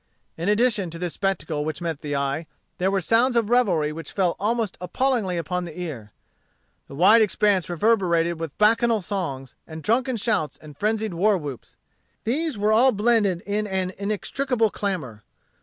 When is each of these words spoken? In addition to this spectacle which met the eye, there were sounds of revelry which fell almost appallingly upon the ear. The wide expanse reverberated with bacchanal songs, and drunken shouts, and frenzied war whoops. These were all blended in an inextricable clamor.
In 0.35 0.49
addition 0.49 0.89
to 0.89 0.97
this 0.97 1.13
spectacle 1.13 1.63
which 1.63 1.79
met 1.79 2.01
the 2.01 2.15
eye, 2.15 2.47
there 2.79 2.89
were 2.89 3.01
sounds 3.01 3.35
of 3.35 3.51
revelry 3.51 3.91
which 3.91 4.11
fell 4.11 4.35
almost 4.39 4.75
appallingly 4.81 5.37
upon 5.37 5.63
the 5.65 5.79
ear. 5.79 6.11
The 6.87 6.95
wide 6.95 7.21
expanse 7.21 7.69
reverberated 7.69 8.39
with 8.39 8.57
bacchanal 8.57 9.01
songs, 9.01 9.53
and 9.67 9.83
drunken 9.83 10.17
shouts, 10.17 10.57
and 10.57 10.75
frenzied 10.75 11.13
war 11.13 11.37
whoops. 11.37 11.77
These 12.23 12.57
were 12.57 12.73
all 12.73 12.91
blended 12.91 13.41
in 13.45 13.67
an 13.67 13.91
inextricable 13.95 14.71
clamor. 14.71 15.21